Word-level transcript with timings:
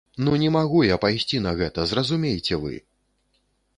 Ну 0.27 0.31
не 0.43 0.47
магу 0.55 0.79
я 0.93 0.97
пайсці 1.03 1.41
на 1.47 1.51
гэта, 1.59 1.85
зразумейце 1.91 2.61
вы! 2.65 2.73